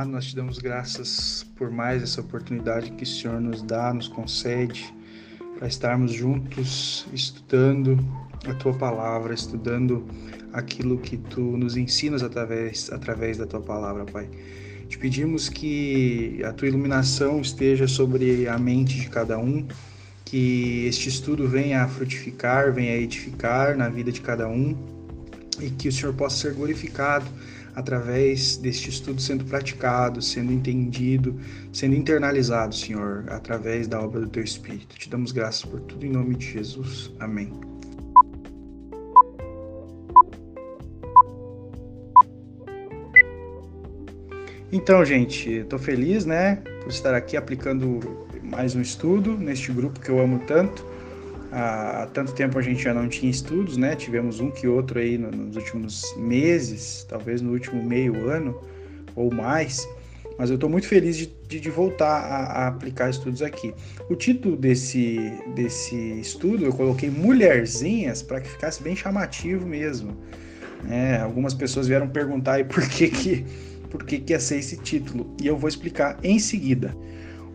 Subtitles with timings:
[0.00, 4.08] amado, nós te damos graças por mais essa oportunidade que o Senhor nos dá, nos
[4.08, 4.94] concede,
[5.58, 7.98] para estarmos juntos estudando
[8.46, 10.06] a tua palavra, estudando
[10.54, 14.26] aquilo que tu nos ensinas através, através da tua palavra, Pai.
[14.88, 19.66] Te pedimos que a tua iluminação esteja sobre a mente de cada um,
[20.24, 24.74] que este estudo venha a frutificar, venha a edificar na vida de cada um
[25.60, 27.26] e que o Senhor possa ser glorificado
[27.74, 31.38] através deste estudo sendo praticado, sendo entendido,
[31.72, 34.96] sendo internalizado, Senhor, através da obra do Teu Espírito.
[34.96, 37.12] Te damos graças por tudo em nome de Jesus.
[37.18, 37.52] Amém.
[44.72, 50.08] Então, gente, estou feliz, né, por estar aqui aplicando mais um estudo neste grupo que
[50.08, 50.89] eu amo tanto.
[51.52, 53.96] Há tanto tempo a gente já não tinha estudos, né?
[53.96, 58.60] Tivemos um que outro aí nos últimos meses, talvez no último meio ano
[59.16, 59.88] ou mais.
[60.38, 63.74] Mas eu estou muito feliz de, de, de voltar a, a, aplicar estudos aqui.
[64.08, 65.18] O título desse,
[65.54, 70.16] desse estudo eu coloquei Mulherzinhas para que ficasse bem chamativo mesmo.
[70.88, 73.44] É, algumas pessoas vieram perguntar aí por que, que,
[73.90, 76.96] por que, que ia ser esse título e eu vou explicar em seguida.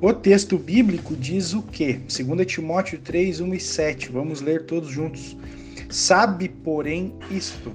[0.05, 1.93] O texto bíblico diz o quê?
[1.93, 4.11] 2 Timóteo 3, 1 e 7.
[4.11, 5.35] Vamos ler todos juntos.
[5.89, 7.73] Sabe, porém, isto.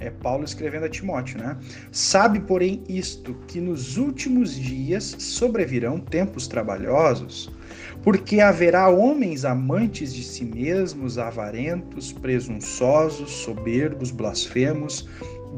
[0.00, 1.56] É Paulo escrevendo a Timóteo, né?
[1.92, 7.48] Sabe, porém, isto, que nos últimos dias sobrevirão tempos trabalhosos,
[8.02, 15.08] porque haverá homens amantes de si mesmos, avarentos, presunçosos, soberbos, blasfemos,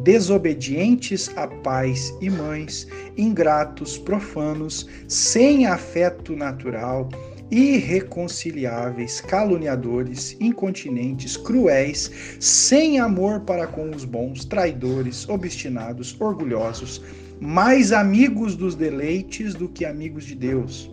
[0.02, 7.08] desobedientes a pais e mães, ingratos, profanos, sem afeto natural,
[7.50, 17.02] irreconciliáveis, caluniadores, incontinentes, cruéis, sem amor para com os bons, traidores, obstinados, orgulhosos,
[17.40, 20.90] mais amigos dos deleites do que amigos de Deus,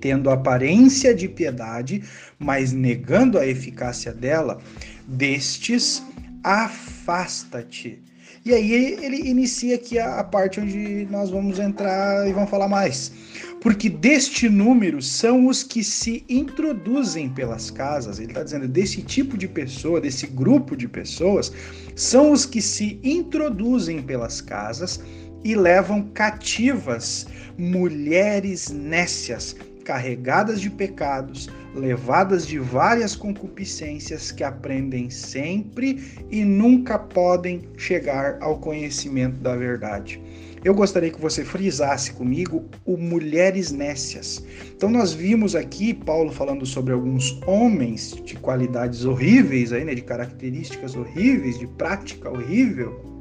[0.00, 2.02] tendo aparência de piedade,
[2.38, 4.58] mas negando a eficácia dela,
[5.06, 6.02] destes
[6.42, 8.02] afasta-te.
[8.44, 8.72] E aí
[9.02, 13.12] ele inicia aqui a, a, parte onde nós vamos entrar e vamos falar mais.
[13.60, 18.18] Porque deste número são os que se introduzem pelas casas.
[18.18, 21.52] Ele está dizendo desse tipo de pessoa, desse grupo de pessoas,
[21.96, 25.00] são os que se introduzem pelas casas
[25.44, 27.26] e levam cativas
[27.58, 29.56] mulheres nécias,
[29.88, 38.58] carregadas de pecados, levadas de várias concupiscências que aprendem sempre e nunca podem chegar ao
[38.58, 40.20] conhecimento da verdade.
[40.62, 44.44] Eu gostaria que você frisasse comigo o mulheres nécias.
[44.76, 50.02] Então nós vimos aqui Paulo falando sobre alguns homens de qualidades horríveis aí, né, de
[50.02, 53.17] características horríveis, de prática horrível,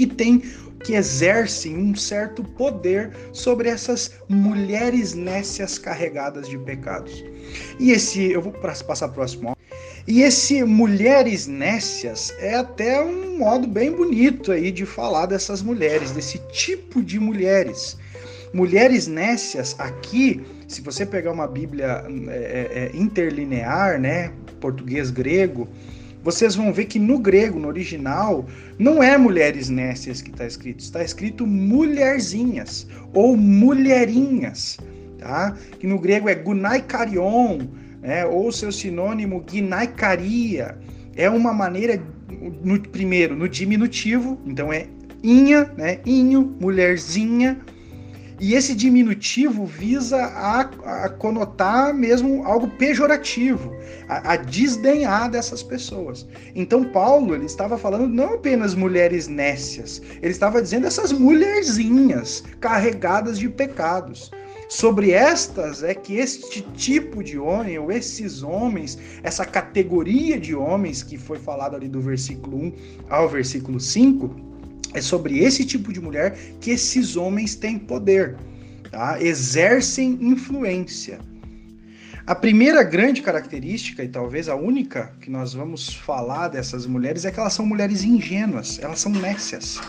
[0.00, 0.42] que têm
[0.82, 7.22] que exercem um certo poder sobre essas mulheres nécias carregadas de pecados.
[7.78, 9.54] E esse, eu vou passar próximo.
[10.08, 16.12] E esse mulheres nécias é até um modo bem bonito aí de falar dessas mulheres,
[16.12, 17.98] desse tipo de mulheres.
[18.54, 25.68] Mulheres nécias aqui, se você pegar uma Bíblia é, é, é interlinear, né, português grego,
[26.22, 28.46] vocês vão ver que no grego, no original,
[28.78, 34.78] não é mulheres nécias que está escrito, está escrito mulherzinhas ou mulherinhas,
[35.18, 35.56] tá?
[35.78, 37.58] Que no grego é gunaikarion,
[38.02, 38.26] né?
[38.26, 40.76] ou seu sinônimo gunaikaria.
[41.16, 42.02] É uma maneira,
[42.62, 44.86] no primeiro, no diminutivo, então é
[45.22, 46.00] inha, né?
[46.04, 47.58] Inho, mulherzinha,
[48.40, 50.60] e esse diminutivo visa a,
[51.04, 53.76] a conotar mesmo algo pejorativo,
[54.08, 56.26] a, a, desdenhar dessas pessoas.
[56.54, 63.38] Então Paulo ele estava falando não apenas mulheres nécias, ele estava dizendo essas mulherzinhas carregadas
[63.38, 64.30] de pecados.
[64.70, 71.02] Sobre estas é que este tipo de homem, ou esses homens, essa categoria de homens
[71.02, 72.72] que foi falado ali do versículo 1
[73.10, 74.49] ao versículo 5,
[74.94, 78.36] é sobre esse tipo de mulher que esses homens têm poder,
[78.90, 79.20] tá?
[79.22, 81.18] exercem influência.
[82.26, 87.30] A primeira grande característica, e talvez a única que nós vamos falar dessas mulheres, é
[87.30, 89.80] que elas são mulheres ingênuas, elas são nécias.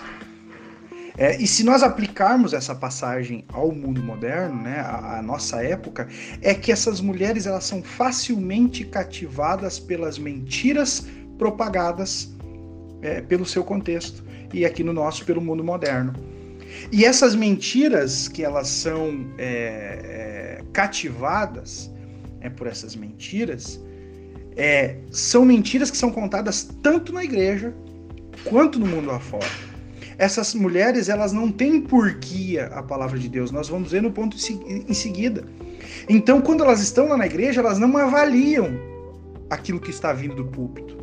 [1.18, 6.08] É, e se nós aplicarmos essa passagem ao mundo moderno, né, à, à, nossa época,
[6.42, 11.06] é que essas mulheres elas são facilmente cativadas pelas mentiras
[11.38, 12.34] propagadas
[13.02, 16.14] é, pelo seu contexto e aqui no nosso pelo mundo moderno.
[16.92, 21.92] E essas mentiras que elas são é, é, cativadas
[22.40, 23.80] é, por essas mentiras,
[24.56, 27.74] é, são mentiras que são contadas tanto na igreja
[28.46, 29.48] quanto no mundo afora.
[30.18, 33.52] essas mulheres elas não têm por guia a palavra de Deus.
[33.52, 35.46] Nós vamos ver no ponto em seguida.
[36.08, 38.70] Então, quando elas estão lá na igreja, elas não avaliam
[39.50, 41.01] aquilo que está vindo do púlpito.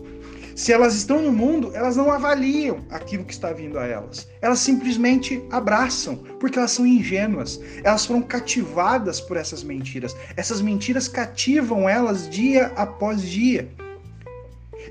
[0.59, 4.27] Se elas estão no mundo, elas não avaliam aquilo que está vindo a elas.
[4.43, 7.61] Elas simplesmente abraçam, porque elas são ingênuas.
[7.85, 10.17] Elas foram cativadas por essas mentiras.
[10.37, 13.69] Essas mentiras cativam elas dia após dia.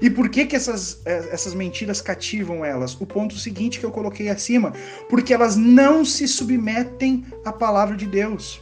[0.02, 2.96] E por que, que essas, é, essas mentiras cativam elas?
[3.02, 4.72] O ponto seguinte que eu coloquei acima:
[5.10, 8.62] porque elas não se submetem à palavra de Deus.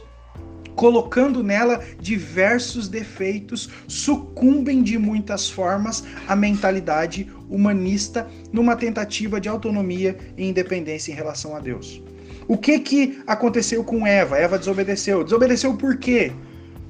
[0.76, 10.16] Colocando nela diversos defeitos, sucumbem de muitas formas à mentalidade humanista numa tentativa de autonomia
[10.36, 12.02] e independência em relação a Deus.
[12.46, 14.38] O que que aconteceu com Eva?
[14.38, 15.24] Eva desobedeceu.
[15.24, 16.32] Desobedeceu por quê?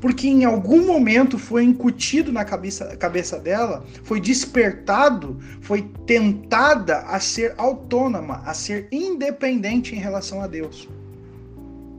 [0.00, 7.19] porque em algum momento foi incutido na cabeça, cabeça dela, foi despertado, foi tentada a
[7.19, 10.88] ser autônoma, a ser independente em relação a Deus.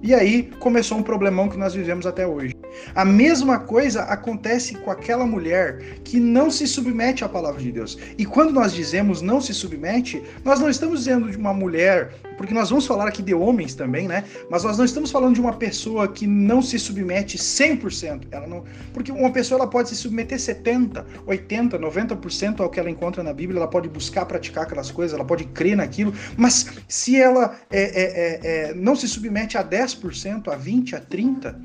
[0.02, 2.56] E aí começou um problemão que nós vivemos até hoje.
[2.95, 7.97] A mesma coisa acontece com aquela mulher que não se submete à palavra de Deus.
[8.18, 12.53] E quando nós dizemos não se submete, nós não estamos dizendo de uma mulher, porque
[12.53, 14.24] nós vamos falar aqui de homens também, né?
[14.50, 18.27] Mas nós não estamos falando de uma pessoa que não se submete 100%.
[18.31, 18.63] Ela não,
[18.94, 23.33] porque uma pessoa ela pode se submeter 70, 80, 90% ao que ela encontra na
[23.33, 27.81] Bíblia, ela pode buscar praticar aquelas coisas, ela pode crer naquilo, mas se ela é,
[27.81, 31.59] é, é, é não se submete a 10%, a 20, a 30,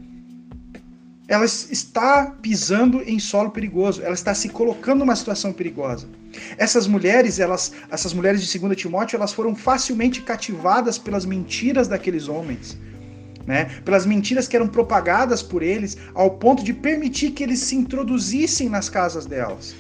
[1.33, 6.07] ela está pisando em solo perigoso, ela está se colocando numa situação perigosa.
[6.59, 12.29] Essas mulheres, elas, essas mulheres de 2 Timóteo, elas foram facilmente cativadas pelas mentiras daqueles
[12.29, 12.79] homens.
[13.47, 13.65] Né?
[13.83, 18.69] Pelas mentiras que eram propagadas por eles, ao ponto de permitir que eles se introduzissem
[18.69, 19.75] nas casas delas.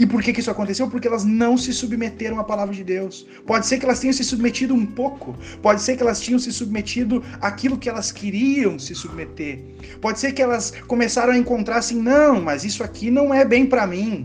[0.00, 0.88] E por que, que isso aconteceu?
[0.88, 3.26] Porque elas não se submeteram à palavra de Deus.
[3.46, 6.50] Pode ser que elas tenham se submetido um pouco, pode ser que elas tinham se
[6.50, 9.62] submetido àquilo que elas queriam se submeter.
[10.00, 13.66] Pode ser que elas começaram a encontrar assim: não, mas isso aqui não é bem
[13.66, 14.24] para mim.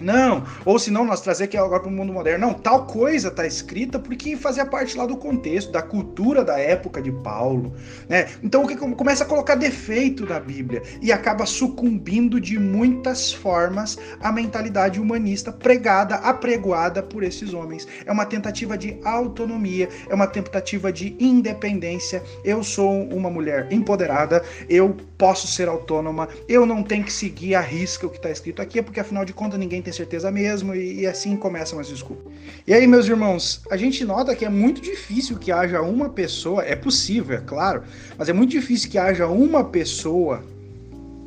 [0.00, 2.46] Não, ou se não, nós trazer aqui agora para o mundo moderno.
[2.46, 7.00] Não, tal coisa está escrita porque fazia parte lá do contexto, da cultura da época
[7.00, 7.74] de Paulo.
[8.08, 8.28] Né?
[8.42, 13.98] Então o que começa a colocar defeito na Bíblia e acaba sucumbindo de muitas formas
[14.20, 17.86] à mentalidade humanista pregada, apregoada por esses homens.
[18.04, 22.22] É uma tentativa de autonomia, é uma tentativa de independência.
[22.44, 27.60] Eu sou uma mulher empoderada, eu posso ser autônoma, eu não tenho que seguir a
[27.60, 31.00] risca o que está escrito aqui, porque afinal de contas ninguém tem certeza mesmo, e,
[31.00, 32.32] e assim começam as desculpas.
[32.66, 36.64] E aí, meus irmãos, a gente nota que é muito difícil que haja uma pessoa,
[36.64, 37.84] é possível, é claro,
[38.18, 40.42] mas é muito difícil que haja uma pessoa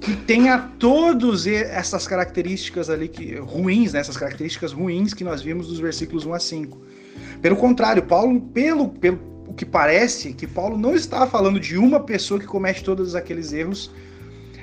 [0.01, 5.67] que tenha todas essas características ali que, ruins, né, essas características ruins que nós vimos
[5.67, 6.77] dos versículos 1 a 5.
[7.41, 12.01] Pelo contrário, Paulo, pelo, pelo o que parece, que Paulo não está falando de uma
[12.01, 13.91] pessoa que comete todos aqueles erros,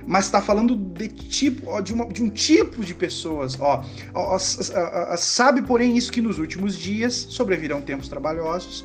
[0.07, 3.59] mas está falando de tipo, de, uma, de, um tipo de pessoas.
[3.61, 8.85] Ó, ó, ó, sabe, porém, isso que nos últimos dias sobrevirão tempos trabalhosos.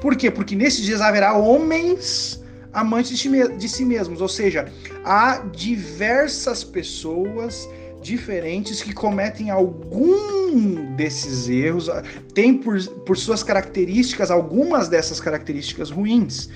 [0.00, 0.30] Por quê?
[0.30, 3.18] Porque nesses dias haverá homens amantes
[3.56, 4.68] de si mesmos, ou seja,
[5.04, 7.68] há diversas pessoas
[8.02, 11.88] diferentes que cometem algum desses erros,
[12.34, 16.50] tem por, por suas características algumas dessas características ruins.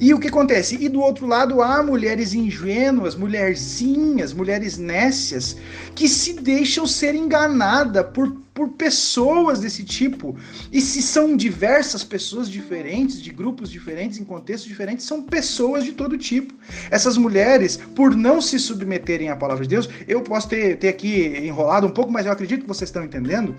[0.00, 0.78] E o que acontece?
[0.80, 5.58] E do outro lado há mulheres ingênuas, mulherzinhas, mulheres nécias,
[5.94, 10.34] que se deixam ser enganadas por, por pessoas desse tipo.
[10.72, 15.92] E se são diversas pessoas diferentes, de grupos diferentes, em contextos diferentes, são pessoas de
[15.92, 16.54] todo tipo.
[16.90, 21.26] Essas mulheres, por não se submeterem à palavra de Deus, eu posso ter, ter aqui
[21.44, 23.54] enrolado um pouco, mas eu acredito que vocês estão entendendo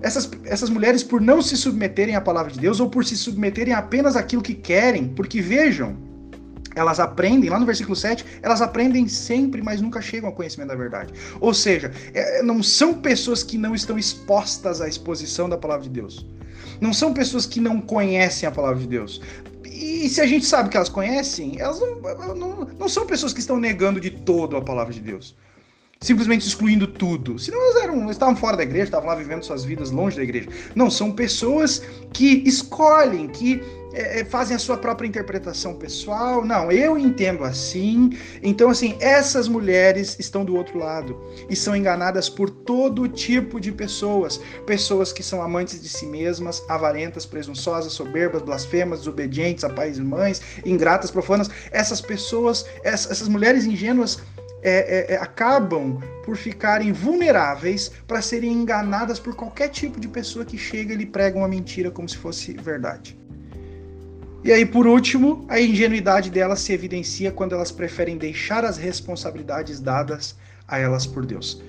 [0.00, 3.74] essas, essas mulheres, por não se submeterem à palavra de Deus ou por se submeterem
[3.74, 5.96] apenas àquilo que querem, porque vejam,
[6.74, 10.76] elas aprendem, lá no versículo 7, elas aprendem sempre, mas nunca chegam ao conhecimento da
[10.76, 11.12] verdade.
[11.40, 15.90] Ou seja, é, não são pessoas que não estão expostas à exposição da palavra de
[15.90, 16.26] Deus.
[16.80, 19.20] Não são pessoas que não conhecem a palavra de Deus.
[19.64, 23.40] E se a gente sabe que elas conhecem, elas não, não, não são pessoas que
[23.40, 25.34] estão negando de todo a palavra de Deus
[26.00, 27.38] simplesmente excluindo tudo.
[27.38, 30.48] Senão eles, eram, estavam fora da igreja, estavam lá vivendo suas vidas longe da igreja.
[30.74, 33.60] Não, são pessoas que escolhem, que
[33.92, 36.44] é, é, fazem a sua própria interpretação pessoal.
[36.44, 38.10] Não, eu entendo assim.
[38.42, 43.72] Então, assim, essas mulheres estão do outro lado e são enganadas por todo tipo de
[43.72, 44.40] pessoas.
[44.66, 50.02] Pessoas que são amantes de si mesmas, avarentas, presunçosas, soberbas, blasfemas, desobedientes a pais e
[50.02, 51.50] mães, ingratas, profanas.
[51.72, 54.20] Essas pessoas, essas mulheres ingênuas
[54.62, 60.44] é, é, é acabam por ficarem vulneráveis para serem enganadas por qualquer tipo de pessoa
[60.44, 63.18] que chega e lhe prega uma mentira como se fosse verdade.
[64.44, 69.80] E aí, por último, a ingenuidade delas se evidencia quando elas preferem deixar as responsabilidades
[69.80, 70.36] dadas
[70.66, 71.62] a elas por Deus.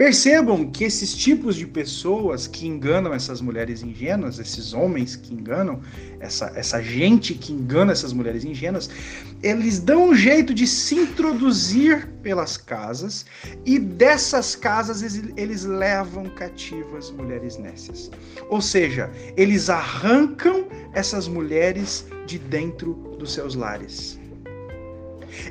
[0.00, 5.82] Percebam que esses tipos de pessoas que enganam essas mulheres ingênuas, esses homens que enganam,
[6.18, 8.88] essa, essa gente que engana essas mulheres ingênuas,
[9.42, 13.26] eles dão um jeito de se introduzir pelas casas
[13.66, 18.10] e dessas casas eles, eles levam cativas mulheres nécias.
[18.48, 24.19] Ou seja, eles arrancam essas mulheres de dentro dos seus lares.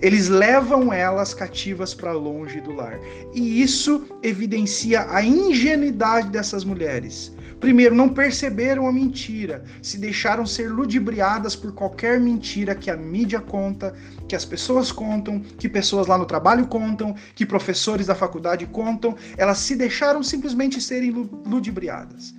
[0.02, 3.00] Eles levam elas cativas para longe do lar.
[3.34, 7.32] E isso evidencia a ingenuidade dessas mulheres.
[7.60, 13.42] Primeiro, não perceberam a mentira, se deixaram ser ludibriadas por qualquer mentira que a mídia
[13.42, 13.94] conta,
[14.30, 19.16] que as pessoas contam, que pessoas lá no trabalho contam, que professores da faculdade contam.
[19.38, 21.12] Elas se deixaram simplesmente serem
[21.46, 22.34] ludibriadas.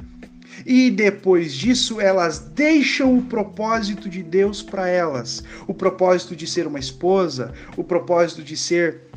[0.64, 5.42] E depois disso, elas deixam o propósito de Deus para elas.
[5.66, 9.09] O propósito de ser uma esposa, o propósito de ser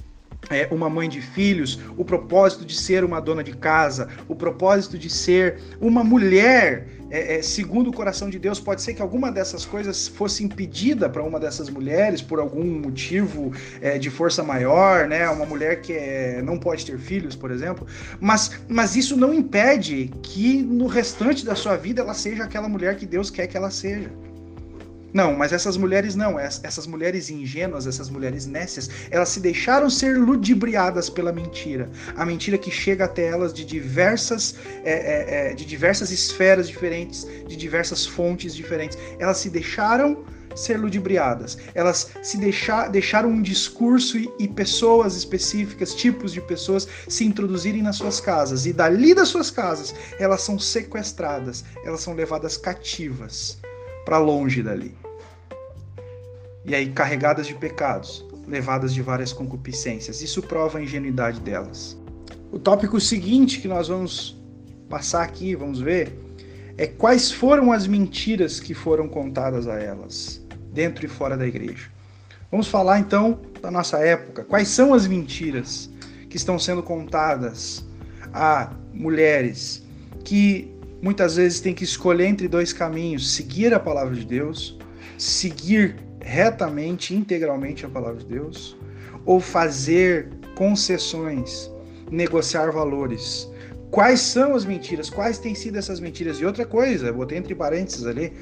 [0.50, 4.98] é, uma mãe de filhos, o propósito de ser uma dona de casa, o propósito
[4.98, 9.32] de ser uma mulher é, é, segundo o coração de Deus, pode ser que alguma
[9.32, 15.08] dessas coisas fosse impedida para uma dessas mulheres por algum motivo é, de força maior,
[15.08, 15.30] né?
[15.30, 17.86] Uma mulher que é, não pode ter filhos, por exemplo.
[18.20, 22.96] Mas, mas isso não impede que no restante da sua vida ela seja aquela mulher
[22.96, 24.10] que Deus quer que ela seja.
[25.14, 30.18] Não, mas essas mulheres não, essas mulheres ingênuas, essas mulheres nécias, elas se deixaram ser
[30.18, 31.88] ludibriadas pela mentira.
[32.16, 37.28] A mentira que chega até elas de diversas, é, é, é, de diversas esferas diferentes,
[37.48, 38.98] de diversas fontes diferentes.
[39.20, 41.60] Elas se deixaram ser ludibriadas.
[41.76, 47.84] Elas se deixar, deixaram um discurso e, e, pessoas específicas, tipos de pessoas, se introduzirem
[47.84, 48.66] nas suas casas.
[48.66, 53.60] E dali das suas casas, elas são sequestradas, elas são levadas cativas
[54.06, 55.03] para longe dali
[56.66, 60.22] e aí carregadas de pecados, levadas de várias concupiscências.
[60.22, 61.98] Isso prova a ingenuidade delas.
[62.52, 64.38] O tópico seguinte que nós vamos
[64.90, 66.14] passar aqui, vamos ver,
[66.78, 70.42] é quais foram as mentiras que foram contadas a elas,
[70.72, 71.90] dentro e fora da igreja.
[72.52, 74.44] Vamos falar então da nossa época.
[74.44, 75.90] Quais são as mentiras
[76.30, 77.84] que estão sendo contadas
[78.32, 79.84] a mulheres
[80.24, 84.78] que muitas vezes têm que escolher entre dois caminhos: seguir a palavra de Deus,
[85.18, 88.76] seguir retamente, integralmente a palavra de Deus,
[89.26, 91.70] ou fazer concessões,
[92.10, 93.50] negociar valores.
[93.92, 95.10] Quais são as mentiras?
[95.10, 96.38] Quais têm sido essas mentiras?
[96.38, 98.34] E outra coisa, botei entre parênteses ali,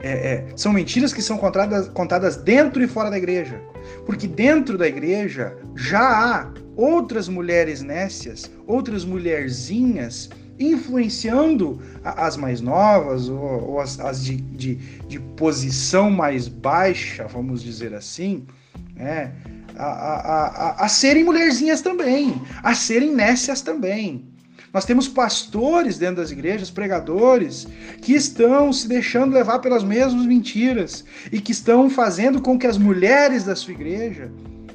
[0.00, 3.60] é, é, são mentiras que são contadas, contadas dentro e fora da igreja.
[4.04, 13.28] Porque dentro da igreja já há outras mulheres nécias, outras mulherzinhas influenciando as mais novas
[13.28, 14.74] ou, ou as, as de, de,
[15.06, 18.46] de, posição mais baixa, vamos dizer assim,
[18.94, 19.32] né?
[19.76, 24.24] a, a, a, a serem mulherzinhas também, a serem nécias também.
[24.72, 27.66] Nós temos pastores dentro das igrejas, pregadores,
[28.02, 32.76] que estão se deixando levar pelas mesmas mentiras e que estão fazendo com que as
[32.76, 34.30] mulheres da sua igreja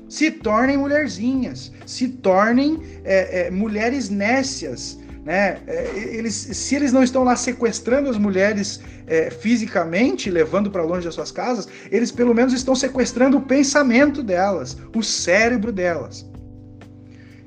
[0.10, 5.60] se tornem mulherzinhas, se tornem é, é, mulheres nécias, né?
[5.68, 11.06] É, eles, se eles não estão lá sequestrando as mulheres é, fisicamente, levando para longe
[11.06, 16.26] das suas casas, eles pelo menos estão sequestrando o pensamento delas, o cérebro delas.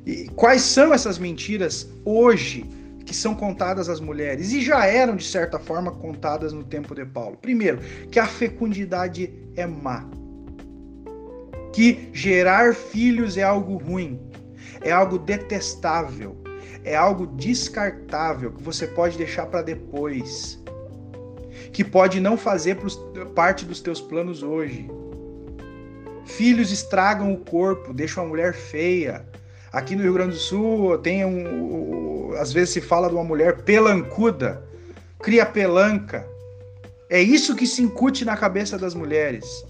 [0.07, 2.65] E quais são essas mentiras hoje
[3.05, 7.05] que são contadas às mulheres e já eram de certa forma contadas no tempo de
[7.05, 7.37] Paulo?
[7.41, 10.07] Primeiro, que a fecundidade é má.
[11.73, 14.21] Que gerar filhos é algo ruim,
[14.81, 16.44] é algo detestável
[16.85, 20.63] é algo descartável que você pode deixar para depois,
[21.73, 22.77] que pode não fazer
[23.35, 24.89] parte dos teus planos hoje.
[26.27, 29.27] Filhos estragam o corpo, deixam a mulher feia.
[29.73, 33.63] Aqui no Rio Grande do Sul tem um, às vezes se fala de uma mulher
[33.63, 34.63] pelancuda,
[35.21, 36.27] cria pelanca.
[37.11, 39.65] É isso que se incute na cabeça das mulheres,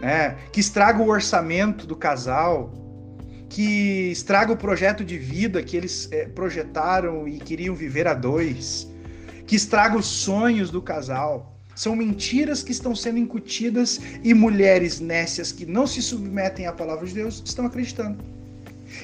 [0.00, 0.36] né?
[0.50, 2.72] Que estraga o orçamento do casal,
[3.48, 8.88] que estraga o projeto de vida que eles é, projetaram e queriam viver a dois,
[9.46, 11.54] que estraga os sonhos do casal.
[11.74, 17.06] São mentiras que estão sendo incutidas e mulheres nécias que não se submetem à palavra
[17.06, 18.24] de Deus estão acreditando.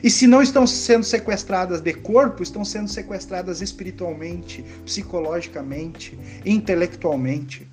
[0.03, 7.69] E se não estão sendo sequestradas de corpo, estão sendo sequestradas espiritualmente, psicologicamente, intelectualmente.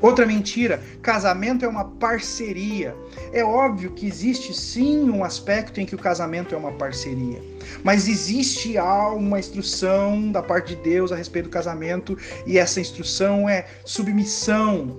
[0.00, 2.94] Outra mentira: casamento é uma parceria.
[3.32, 7.42] É óbvio que existe sim um aspecto em que o casamento é uma parceria,
[7.82, 8.76] mas existe
[9.16, 14.96] uma instrução da parte de Deus a respeito do casamento e essa instrução é submissão.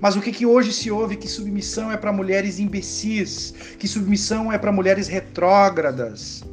[0.00, 4.52] Mas o que, que hoje se ouve que submissão é para mulheres imbecis, que submissão
[4.52, 6.44] é para mulheres retrógradas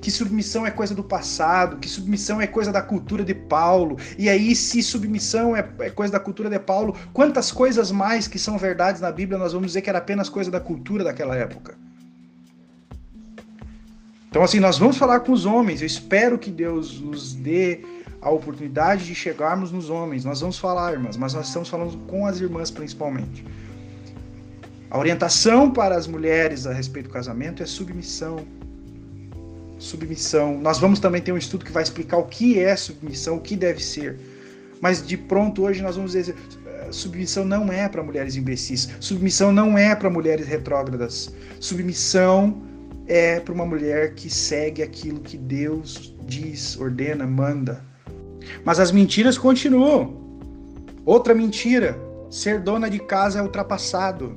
[0.00, 3.96] que submissão é coisa do passado, que submissão é coisa da cultura de Paulo.
[4.16, 8.38] E aí, se submissão é, é, coisa da cultura de Paulo, quantas coisas mais que
[8.38, 11.76] são verdades na Bíblia nós vamos dizer que era apenas coisa da cultura daquela época?
[14.30, 15.80] Então, assim, nós vamos falar com os homens.
[15.80, 17.80] Eu espero que Deus nos dê
[18.20, 20.24] a oportunidade de chegarmos nos homens.
[20.24, 23.44] Nós vamos falar, irmãs, mas nós estamos falando com as irmãs principalmente.
[24.90, 28.44] A orientação para as mulheres a respeito do casamento é submissão
[29.78, 30.58] submissão.
[30.58, 33.56] Nós vamos também ter um estudo que vai explicar o que é submissão, o que
[33.56, 34.18] deve ser.
[34.80, 36.34] Mas de pronto hoje nós vamos dizer
[36.66, 41.32] eh, submissão não é para mulheres imbecis, submissão não é para mulheres retrógradas.
[41.60, 42.62] Submissão
[43.06, 47.82] é para uma mulher que segue aquilo que Deus diz, ordena, manda.
[48.64, 50.16] Mas as mentiras continuam.
[51.04, 51.98] Outra mentira:
[52.30, 54.36] ser dona de casa é ultrapassado.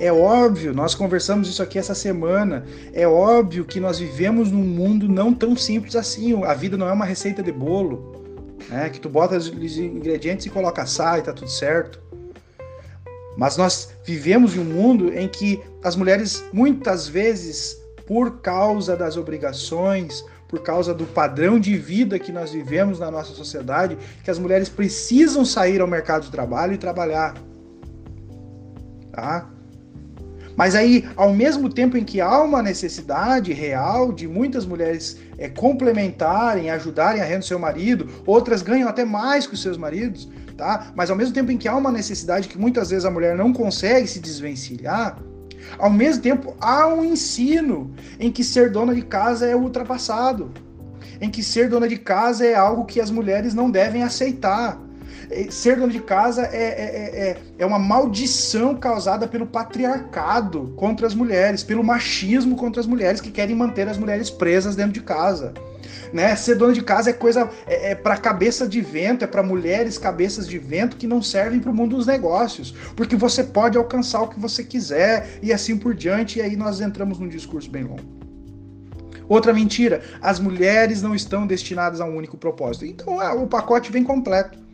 [0.00, 2.64] É óbvio, nós conversamos isso aqui essa semana.
[2.92, 6.40] É óbvio que nós vivemos num mundo não tão simples assim.
[6.44, 8.88] A vida não é uma receita de bolo, né?
[8.90, 12.00] Que tu bota os ingredientes e coloca sal e tá tudo certo.
[13.36, 17.76] Mas nós vivemos em um mundo em que as mulheres muitas vezes,
[18.06, 23.34] por causa das obrigações, por causa do padrão de vida que nós vivemos na nossa
[23.34, 27.34] sociedade, que as mulheres precisam sair ao mercado de trabalho e trabalhar.
[29.12, 29.57] Tá?
[30.58, 35.48] Mas aí, ao mesmo tempo em que há uma necessidade real de muitas mulheres é,
[35.48, 40.28] complementarem, ajudarem a renda do seu marido, outras ganham até mais que os seus maridos,
[40.56, 40.90] tá?
[40.96, 43.52] Mas ao mesmo tempo em que há uma necessidade que muitas vezes a mulher não
[43.52, 45.22] consegue se desvencilhar,
[45.78, 50.50] ao mesmo tempo há um ensino em que ser dona de casa é ultrapassado,
[51.20, 54.76] em que ser dona de casa é algo que as mulheres não devem aceitar
[55.50, 61.14] ser dono de casa é, é, é, é uma maldição causada pelo patriarcado contra as
[61.14, 65.52] mulheres, pelo machismo contra as mulheres que querem manter as mulheres presas dentro de casa.
[66.12, 66.34] Né?
[66.36, 69.98] Ser dona de casa é coisa é, é para cabeça de vento, é para mulheres
[69.98, 74.22] cabeças de vento que não servem para o mundo dos negócios, porque você pode alcançar
[74.22, 76.38] o que você quiser e assim por diante.
[76.38, 78.18] E aí nós entramos num discurso bem longo.
[79.28, 82.86] Outra mentira: as mulheres não estão destinadas a um único propósito.
[82.86, 84.67] Então o pacote vem completo.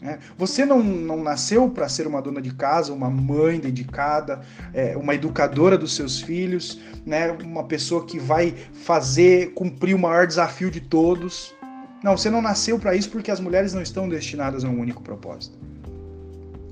[0.00, 0.18] Né?
[0.38, 4.40] Você não, não nasceu para ser uma dona de casa, uma mãe dedicada,
[4.72, 7.30] é, uma educadora dos seus filhos, né?
[7.44, 11.54] uma pessoa que vai fazer, cumprir o maior desafio de todos.
[12.02, 15.02] Não, você não nasceu para isso porque as mulheres não estão destinadas a um único
[15.02, 15.58] propósito.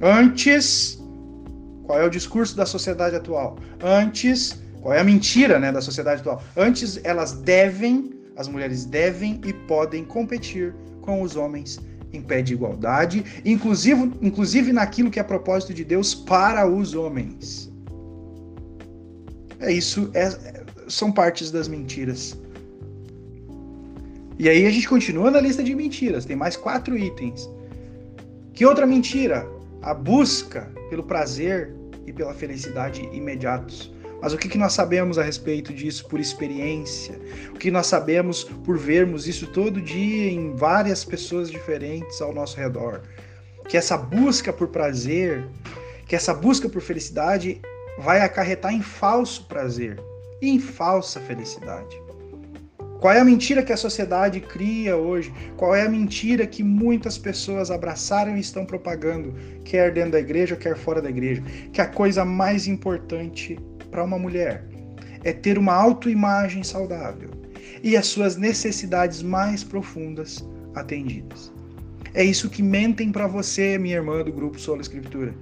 [0.00, 0.98] Antes,
[1.84, 3.58] qual é o discurso da sociedade atual?
[3.82, 6.42] Antes, qual é a mentira né, da sociedade atual?
[6.56, 11.78] Antes, elas devem, as mulheres devem e podem competir com os homens
[12.12, 17.72] em pé de igualdade, inclusive, inclusive naquilo que é propósito de Deus para os homens.
[19.60, 20.30] É isso, é,
[20.88, 22.38] são partes das mentiras.
[24.38, 27.50] E aí a gente continua na lista de mentiras, tem mais quatro itens.
[28.52, 29.46] Que outra mentira?
[29.82, 31.74] A busca pelo prazer
[32.06, 33.92] e pela felicidade imediatos.
[34.20, 37.18] Mas o que, que nós sabemos a respeito disso por experiência?
[37.50, 42.56] O que nós sabemos por vermos isso todo dia em várias pessoas diferentes ao nosso
[42.56, 43.02] redor?
[43.68, 45.44] Que essa busca por prazer,
[46.06, 47.60] que essa busca por felicidade
[47.98, 50.00] vai acarretar em falso prazer
[50.42, 51.96] e em falsa felicidade.
[53.00, 55.32] Qual é a mentira que a sociedade cria hoje?
[55.56, 60.56] Qual é a mentira que muitas pessoas abraçaram e estão propagando, quer dentro da igreja,
[60.56, 61.40] quer fora da igreja?
[61.72, 63.56] Que a coisa mais importante
[63.90, 64.64] para uma mulher
[65.24, 67.30] é ter uma autoimagem saudável
[67.82, 71.52] e as suas necessidades mais profundas atendidas.
[72.14, 75.34] É isso que mentem para você, minha irmã do grupo Sola Escritura,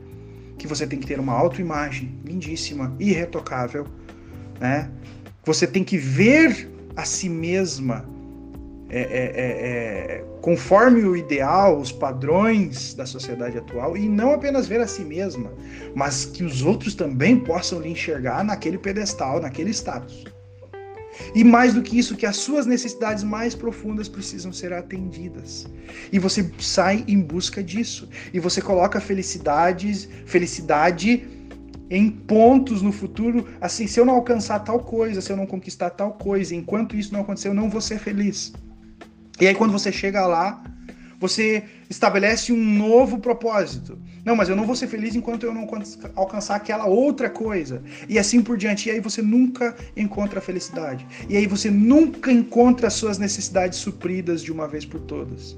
[0.59, 3.87] que você tem que ter uma autoimagem lindíssima, irretocável,
[4.61, 4.91] né?
[5.45, 8.05] Você tem que ver a si mesma
[8.89, 14.69] é, é, é, é, conforme o ideal, os padrões da sociedade atual, e não apenas
[14.69, 15.53] ver a si mesma,
[15.93, 20.25] mas que os outros também possam lhe enxergar naquele pedestal, naquele status.
[21.35, 25.67] E mais do que isso, que as suas necessidades mais profundas precisam ser atendidas.
[26.13, 28.09] E você sai em busca disso.
[28.33, 31.27] E você coloca felicidades, felicidade
[31.91, 35.91] em pontos no futuro, assim, se eu não alcançar tal coisa, se eu não conquistar
[35.91, 38.53] tal coisa, enquanto isso não acontecer, eu não vou ser feliz.
[39.41, 40.63] E aí quando você chega lá,
[41.19, 43.99] você estabelece um novo propósito.
[44.25, 45.69] Não, mas eu não vou ser feliz enquanto eu não
[46.15, 47.83] alcançar aquela outra coisa.
[48.09, 48.89] E assim por diante.
[48.89, 51.07] E aí você nunca encontra a felicidade.
[51.29, 55.57] E aí você nunca encontra as suas necessidades supridas de uma vez por todas.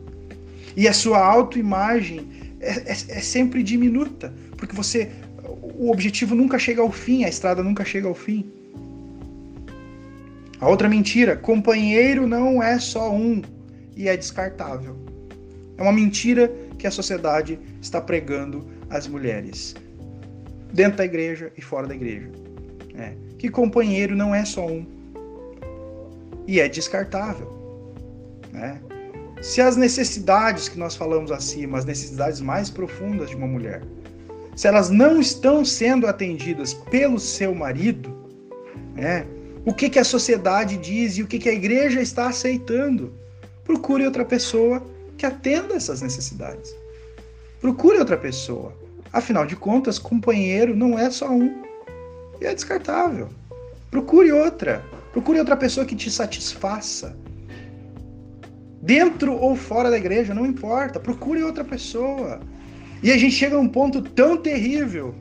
[0.76, 2.28] E a sua autoimagem
[2.60, 5.10] é, é, é sempre diminuta, porque você
[5.78, 8.44] o objetivo nunca chega ao fim, a estrada nunca chega ao fim.
[10.60, 13.40] A outra mentira, companheiro não é só um
[13.98, 14.96] e é descartável.
[15.76, 19.74] É uma mentira que a sociedade está pregando às mulheres,
[20.72, 22.30] dentro da igreja e fora da igreja.
[22.94, 23.12] É.
[23.36, 24.86] Que companheiro não é só um
[26.46, 27.52] e é descartável.
[28.52, 28.80] Né?
[29.42, 33.82] Se as necessidades que nós falamos acima, as necessidades mais profundas de uma mulher,
[34.56, 38.16] se elas não estão sendo atendidas pelo seu marido,
[38.94, 39.24] né,
[39.64, 43.12] o que, que a sociedade diz e o que, que a igreja está aceitando?
[43.68, 44.82] Procure outra pessoa
[45.18, 46.74] que atenda essas necessidades.
[47.60, 48.72] Procure outra pessoa.
[49.12, 51.62] Afinal de contas, companheiro não é só um.
[52.40, 53.28] E é descartável.
[53.90, 54.82] Procure outra.
[55.12, 57.14] Procure outra pessoa que te satisfaça.
[58.80, 60.98] Dentro ou fora da igreja, não importa.
[60.98, 62.40] Procure outra pessoa.
[63.02, 65.14] E a gente chega a um ponto tão terrível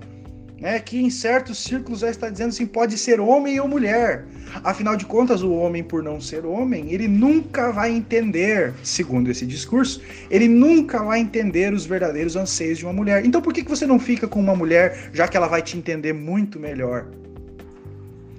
[0.59, 4.25] né, que em certos círculos já está dizendo assim, pode ser homem ou mulher.
[4.63, 9.45] Afinal de contas, o homem, por não ser homem, ele nunca vai entender, segundo esse
[9.45, 13.23] discurso, ele nunca vai entender os verdadeiros anseios de uma mulher.
[13.25, 15.77] Então por que, que você não fica com uma mulher, já que ela vai te
[15.77, 17.07] entender muito melhor?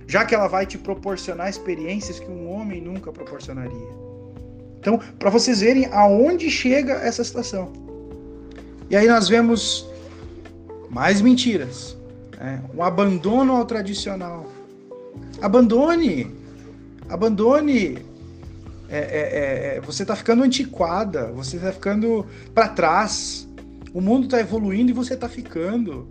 [0.07, 3.99] Já que ela vai te proporcionar experiências que um homem nunca proporcionaria.
[4.81, 7.73] Então, para vocês verem aonde chega essa situação.
[8.89, 9.87] E aí nós vemos
[10.89, 11.98] mais mentiras.
[12.39, 12.63] Né?
[12.75, 14.47] Um abandono ao tradicional.
[15.43, 16.35] Abandone.
[17.09, 17.99] Abandone.
[18.91, 21.33] É, é, é, é você está ficando antiquada.
[21.33, 23.49] Você está ficando para trás.
[23.93, 26.09] O mundo está evoluindo e você está ficando.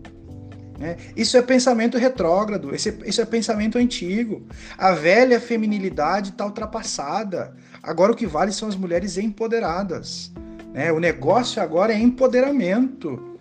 [0.79, 0.97] Né?
[1.15, 4.45] Isso é pensamento retrógrado, esse, isso é pensamento antigo.
[4.77, 7.55] A velha feminilidade está ultrapassada.
[7.81, 10.31] Agora o que vale são as mulheres empoderadas.
[10.73, 10.91] Né?
[10.91, 13.36] O negócio agora é empoderamento.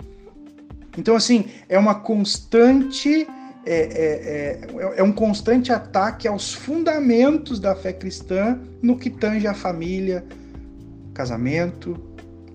[0.96, 3.26] Então, assim, é uma constante.
[3.68, 9.44] É, é, é, é, um constante ataque aos fundamentos da fé cristã no que tange
[9.48, 10.24] a família,
[11.12, 11.98] casamento,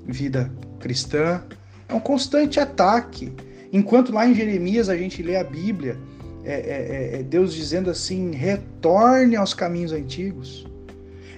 [0.06, 0.49] vida
[0.80, 1.43] cristã.
[1.89, 3.34] É um constante ataque.
[3.73, 5.97] Enquanto lá em Jeremias a gente lê a Bíblia,
[6.45, 10.65] é, é, é Deus dizendo assim: retorne aos caminhos antigos.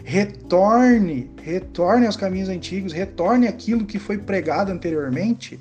[0.03, 5.59] Retorne, retorne aos caminhos antigos, retorne aquilo que foi pregado anteriormente.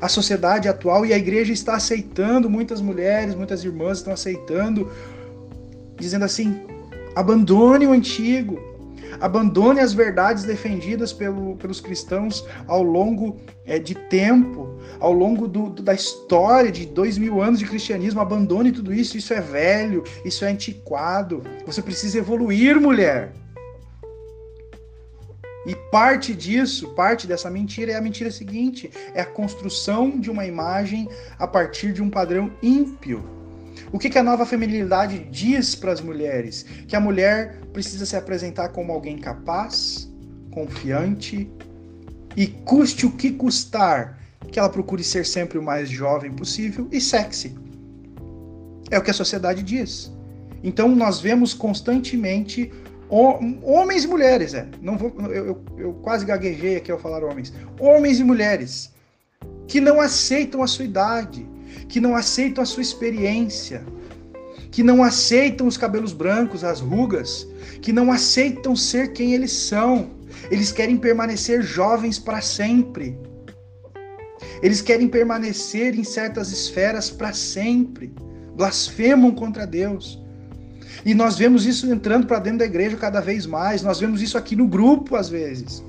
[0.00, 4.90] A sociedade atual e a igreja está aceitando, muitas mulheres, muitas irmãs estão aceitando,
[5.98, 6.60] dizendo assim:
[7.16, 8.60] abandone o antigo,
[9.20, 15.70] abandone as verdades defendidas pelo, pelos cristãos ao longo é, de tempo, ao longo do,
[15.70, 18.20] da história de dois mil anos de cristianismo.
[18.20, 21.42] Abandone tudo isso, isso é velho, isso é antiquado.
[21.66, 23.32] Você precisa evoluir, mulher.
[25.68, 30.44] E parte disso, parte dessa mentira é a mentira seguinte: é a construção de uma
[30.44, 33.38] imagem a partir de um padrão ímpio
[33.92, 36.64] o que, que a nova feminilidade diz para as mulheres?
[36.86, 40.10] Que a mulher precisa se apresentar como alguém capaz,
[40.50, 41.50] confiante
[42.36, 44.18] e custe o que custar,
[44.50, 47.56] que ela procure ser sempre o mais jovem possível e sexy.
[48.90, 50.12] É o que a sociedade diz.
[50.62, 52.72] Então nós vemos constantemente
[53.10, 54.66] homens e mulheres, é.
[54.82, 57.52] Não vou, eu, eu, eu quase gaguejei aqui ao falar homens.
[57.80, 58.92] Homens e mulheres
[59.66, 61.46] que não aceitam a sua idade,
[61.88, 63.84] que não aceitam a sua experiência,
[64.70, 67.46] que não aceitam os cabelos brancos, as rugas,
[67.82, 70.10] que não aceitam ser quem eles são.
[70.50, 73.16] Eles querem permanecer jovens para sempre.
[74.62, 78.12] Eles querem permanecer em certas esferas para sempre.
[78.54, 80.22] Blasfemam contra Deus.
[81.04, 83.82] E nós vemos isso entrando para dentro da igreja cada vez mais.
[83.82, 85.82] Nós vemos isso aqui no grupo às vezes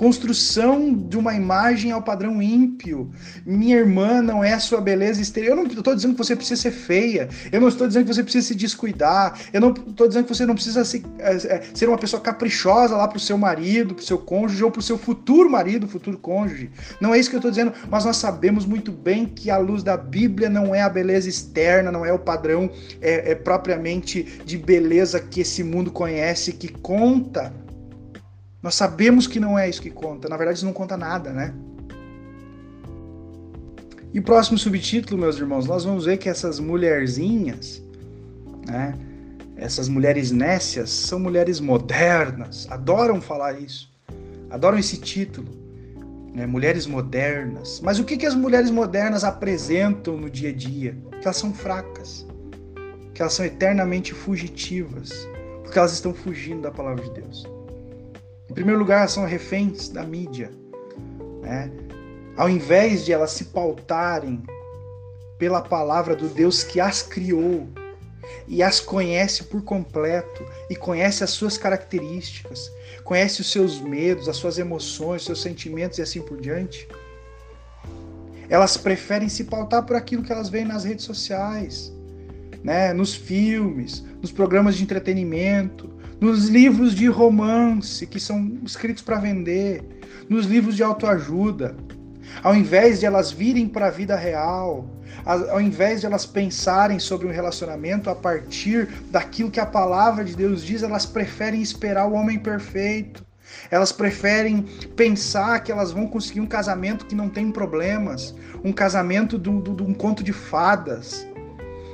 [0.00, 3.10] construção de uma imagem ao padrão ímpio.
[3.44, 5.50] Minha irmã não é sua beleza exterior.
[5.50, 7.28] Eu não estou dizendo que você precisa ser feia.
[7.52, 9.38] Eu não estou dizendo que você precisa se descuidar.
[9.52, 13.06] Eu não estou dizendo que você não precisa se, é, ser uma pessoa caprichosa lá
[13.06, 16.16] para o seu marido, para o seu cônjuge ou para o seu futuro marido, futuro
[16.16, 16.70] cônjuge.
[16.98, 19.82] Não é isso que eu estou dizendo, mas nós sabemos muito bem que a luz
[19.82, 22.70] da Bíblia não é a beleza externa, não é o padrão
[23.02, 27.52] é, é propriamente de beleza que esse mundo conhece que conta.
[28.62, 30.28] Nós sabemos que não é isso que conta.
[30.28, 31.54] Na verdade, isso não conta nada, né?
[34.12, 37.82] E próximo subtítulo, meus irmãos, nós vamos ver que essas mulherzinhas,
[38.66, 38.94] né?
[39.56, 43.92] Essas mulheres nécias são mulheres modernas, adoram falar isso,
[44.50, 45.48] adoram esse título.
[46.34, 47.80] né, mulheres modernas.
[47.82, 50.96] Mas o que, que as mulheres modernas apresentam no dia a dia?
[51.20, 52.26] Que elas são fracas,
[53.12, 55.28] que elas são eternamente fugitivas,
[55.62, 57.49] porque elas estão fugindo da palavra de Deus.
[58.50, 60.50] Em primeiro lugar, são reféns da mídia.
[61.40, 61.70] Né?
[62.36, 64.42] Ao invés de elas se pautarem
[65.38, 67.68] pela palavra do Deus que as criou
[68.48, 72.72] e as conhece por completo e conhece as suas características,
[73.04, 76.88] conhece os seus medos, as suas emoções, seus sentimentos e assim por diante.
[78.48, 81.92] Elas preferem se pautar por aquilo que elas veem nas redes sociais,
[82.64, 89.18] né, nos filmes, nos programas de entretenimento, nos livros de romance que são escritos para
[89.18, 89.82] vender,
[90.28, 91.74] nos livros de autoajuda.
[92.42, 94.88] Ao invés de elas virem para a vida real,
[95.24, 100.36] ao invés de elas pensarem sobre um relacionamento a partir daquilo que a palavra de
[100.36, 103.24] Deus diz, elas preferem esperar o homem perfeito.
[103.68, 104.62] Elas preferem
[104.94, 109.94] pensar que elas vão conseguir um casamento que não tem problemas, um casamento de um
[109.94, 111.26] conto de fadas.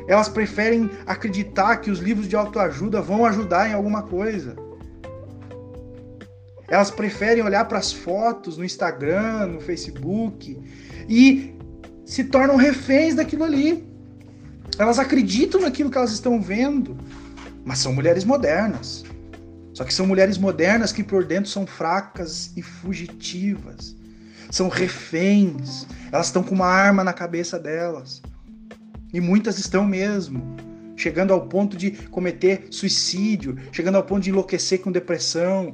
[0.08, 4.56] Elas preferem acreditar que os livros de autoajuda vão ajudar em alguma coisa.
[6.68, 10.58] Elas preferem olhar para as fotos no Instagram, no Facebook
[11.08, 11.54] e
[12.04, 13.86] se tornam reféns daquilo ali.
[14.78, 16.96] Elas acreditam naquilo que elas estão vendo,
[17.64, 19.04] mas são mulheres modernas.
[19.72, 23.94] Só que são mulheres modernas que por dentro são fracas e fugitivas.
[24.50, 25.86] São reféns.
[26.10, 28.22] Elas estão com uma arma na cabeça delas.
[29.12, 30.56] E muitas estão mesmo.
[30.96, 35.72] Chegando ao ponto de cometer suicídio, chegando ao ponto de enlouquecer com depressão,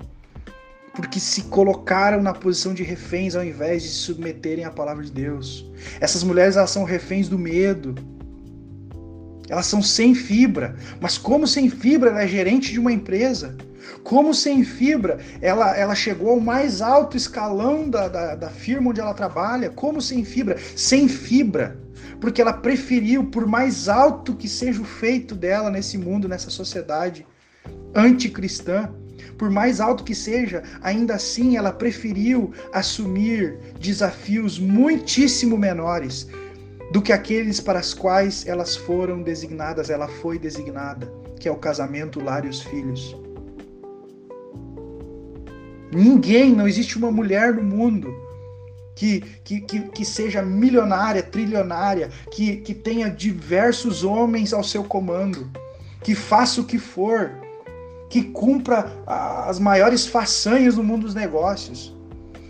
[0.94, 5.12] porque se colocaram na posição de reféns ao invés de se submeterem à palavra de
[5.12, 5.70] Deus.
[6.00, 7.94] Essas mulheres elas são reféns do medo.
[9.48, 13.56] Elas são sem fibra, mas como sem fibra ela é gerente de uma empresa?
[14.02, 19.00] Como sem fibra ela, ela chegou ao mais alto escalão da, da, da firma onde
[19.00, 19.70] ela trabalha?
[19.70, 20.56] Como sem fibra?
[20.76, 21.76] Sem fibra,
[22.22, 27.26] porque ela preferiu, por mais alto que seja o feito dela nesse mundo, nessa sociedade
[27.92, 28.88] anticristã,
[29.36, 36.28] por mais alto que seja, ainda assim ela preferiu assumir desafios muitíssimo menores
[36.92, 41.56] do que aqueles para os quais elas foram designadas, ela foi designada, que é o
[41.56, 43.16] casamento, o lar e os filhos.
[45.92, 48.21] Ninguém, não existe uma mulher no mundo
[49.02, 55.50] que, que, que, que, seja milionária, trilionária, que, que tenha diversos homens ao seu comando,
[56.04, 57.32] que faça o que for,
[58.08, 61.92] que cumpra as maiores façanhas no mundo dos negócios,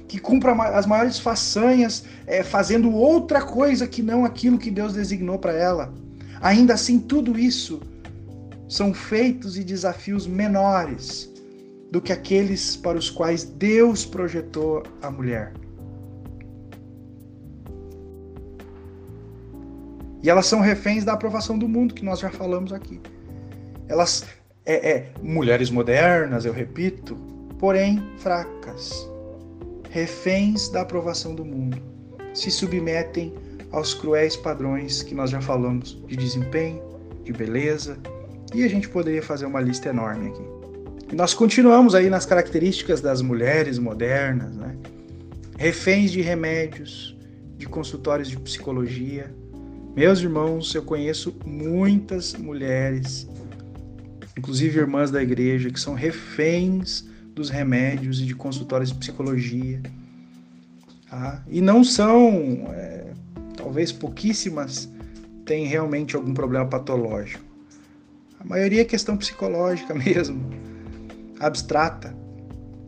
[0.07, 5.39] que cumpra as maiores façanhas é, fazendo outra coisa que não aquilo que Deus designou
[5.39, 5.95] para ela.
[6.43, 7.81] Ainda assim, tudo isso
[8.69, 11.33] são feitos e desafios menores
[11.91, 15.62] do que aqueles para os quais Deus projetou a mulher.
[20.23, 23.01] E elas são reféns da aprovação do mundo, que nós já falamos aqui.
[23.89, 24.25] Elas
[24.65, 27.17] é, é, mulheres modernas, eu repito,
[27.59, 29.09] porém fracas,
[29.91, 31.79] reféns da aprovação do mundo,
[32.33, 33.35] se submetem
[33.73, 36.83] aos cruéis padrões que nós já falamos de desempenho,
[37.25, 37.99] de beleza,
[38.55, 40.43] e a gente poderia fazer uma lista enorme aqui.
[41.13, 44.77] E nós continuamos aí nas características das mulheres modernas, né?
[45.59, 47.17] reféns de remédios,
[47.57, 49.33] de consultórios de psicologia.
[49.95, 53.29] Meus irmãos, eu conheço muitas mulheres
[54.37, 59.81] inclusive irmãs da igreja, que são reféns dos remédios e de consultórios de psicologia.
[61.09, 61.43] Tá?
[61.49, 63.13] E não são, é,
[63.57, 64.89] talvez pouquíssimas,
[65.45, 67.45] têm realmente algum problema patológico.
[68.41, 70.43] A maioria é questão psicológica mesmo,
[71.39, 72.15] abstrata.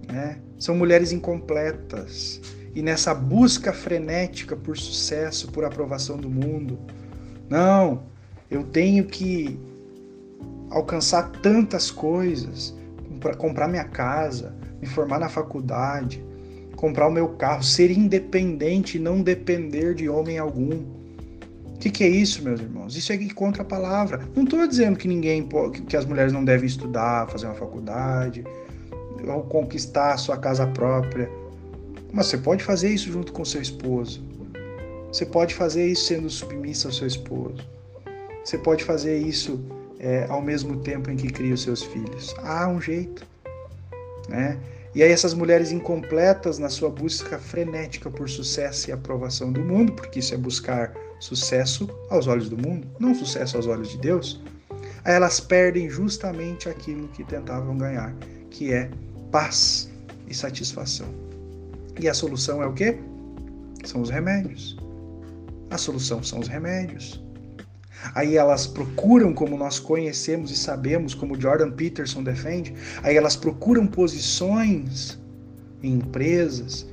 [0.08, 0.38] Né?
[0.58, 2.40] São mulheres incompletas.
[2.74, 6.78] E nessa busca frenética por sucesso, por aprovação do mundo,
[7.48, 8.02] não,
[8.50, 9.58] eu tenho que
[10.70, 12.74] alcançar tantas coisas,
[13.38, 16.22] comprar minha casa, me formar na faculdade,
[16.76, 20.82] comprar o meu carro, ser independente e não depender de homem algum.
[21.74, 22.96] O que, que, é isso, meus irmãos?
[22.96, 24.20] Isso é contra a palavra.
[24.34, 25.46] Não estou dizendo que ninguém,
[25.87, 28.44] que as mulheres não devem estudar, fazer uma faculdade,
[29.26, 31.30] ou conquistar a sua casa própria.
[32.14, 34.22] Mas você pode fazer isso junto com seu esposo.
[35.09, 37.66] Você pode fazer isso sendo submissa ao seu esposo.
[38.44, 39.61] Você pode fazer isso
[39.98, 42.33] é, ao mesmo tempo em que cria os seus filhos.
[42.38, 43.27] Há um jeito.
[44.29, 44.57] Né?
[44.94, 49.92] E aí essas mulheres incompletas na sua busca frenética por sucesso e aprovação do mundo,
[49.92, 54.40] porque isso é buscar sucesso aos olhos do mundo, não sucesso aos olhos de Deus,
[55.05, 58.14] aí elas perdem justamente aquilo que tentavam ganhar,
[58.50, 58.88] que é
[59.33, 59.90] paz
[60.29, 61.34] e satisfação.
[62.00, 62.98] E a solução é o quê?
[63.85, 64.76] São os remédios.
[65.70, 67.22] A solução são os remédios.
[68.14, 73.87] Aí elas procuram, como nós conhecemos e sabemos, como Jordan Peterson defende, aí elas procuram
[73.87, 75.18] posições
[75.83, 76.87] em empresas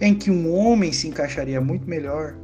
[0.00, 2.34] em que um homem se encaixaria muito melhor.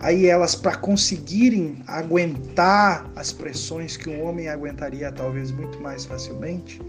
[0.00, 6.80] Aí elas, para conseguirem aguentar as pressões que um homem aguentaria talvez muito mais facilmente,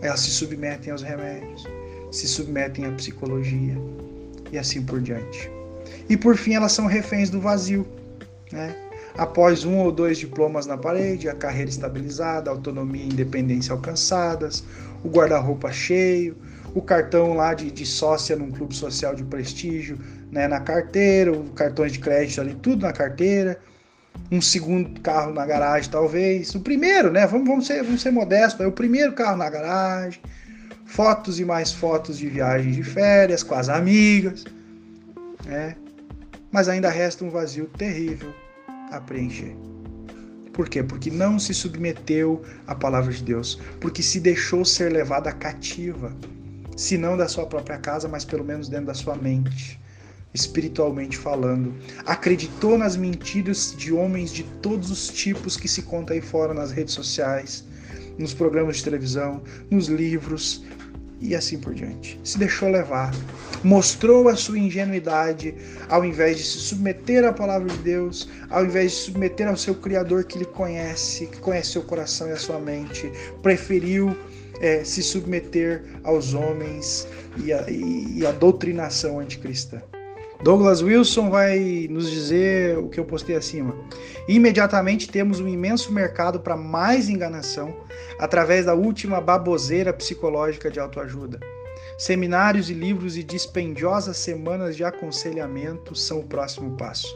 [0.00, 1.64] elas se submetem aos remédios,
[2.10, 3.76] se submetem à psicologia
[4.52, 5.50] e assim por diante.
[6.08, 7.86] E por fim, elas são reféns do vazio.
[8.52, 8.74] Né?
[9.16, 14.62] Após um ou dois diplomas na parede, a carreira estabilizada, a autonomia e independência alcançadas,
[15.02, 16.36] o guarda-roupa cheio,
[16.74, 19.98] o cartão lá de, de sócia num clube social de prestígio
[20.30, 23.58] né, na carteira, os cartões de crédito ali, tudo na carteira,
[24.30, 26.54] um segundo carro na garagem, talvez.
[26.54, 27.26] O primeiro, né?
[27.26, 30.20] Vamos, vamos, ser, vamos ser modestos, é o primeiro carro na garagem,
[30.86, 34.44] fotos e mais fotos de viagens de férias com as amigas,
[35.44, 35.76] né?
[36.50, 38.32] Mas ainda resta um vazio terrível
[38.90, 39.54] a preencher.
[40.52, 40.82] Por quê?
[40.82, 46.16] Porque não se submeteu à palavra de Deus, porque se deixou ser levada cativa,
[46.76, 49.78] se não da sua própria casa, mas pelo menos dentro da sua mente
[50.36, 51.74] espiritualmente falando.
[52.04, 56.70] Acreditou nas mentiras de homens de todos os tipos que se conta aí fora nas
[56.70, 57.64] redes sociais,
[58.18, 60.64] nos programas de televisão, nos livros
[61.20, 62.20] e assim por diante.
[62.22, 63.14] Se deixou levar,
[63.64, 65.54] mostrou a sua ingenuidade
[65.88, 69.56] ao invés de se submeter à palavra de Deus, ao invés de se submeter ao
[69.56, 73.10] seu Criador que lhe conhece, que conhece seu coração e a sua mente,
[73.42, 74.16] preferiu
[74.60, 79.80] é, se submeter aos homens e a doutrinação anticristã.
[80.42, 83.74] Douglas Wilson vai nos dizer o que eu postei acima.
[84.28, 87.74] Imediatamente temos um imenso mercado para mais enganação
[88.18, 91.40] através da última baboseira psicológica de autoajuda.
[91.98, 97.08] Seminários e livros e dispendiosas semanas de aconselhamento são o próximo passo.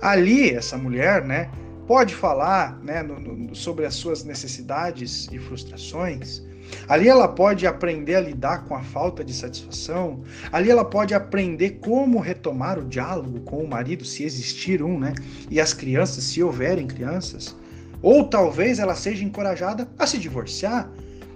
[0.00, 1.50] Ali, essa mulher, né,
[1.86, 6.42] pode falar né, no, no, sobre as suas necessidades e frustrações,
[6.88, 10.22] Ali ela pode aprender a lidar com a falta de satisfação.
[10.52, 15.14] Ali ela pode aprender como retomar o diálogo com o marido, se existir um, né?
[15.50, 17.56] E as crianças, se houverem crianças.
[18.02, 20.90] Ou talvez ela seja encorajada a se divorciar